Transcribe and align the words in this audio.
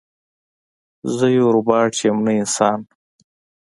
زه 1.15 1.25
یو 1.37 1.47
روباټ 1.55 1.93
یم 2.05 2.17
نه 2.25 2.31
انسان 2.41 2.79